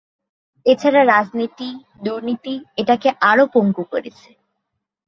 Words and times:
এছাড়া 0.65 1.01
রাজনীতি, 1.05 1.69
দূর্নীতি 2.03 2.53
এটাকে 2.77 3.09
আরো 3.29 3.43
পঙ্গু 3.53 3.83
করছে। 3.91 4.29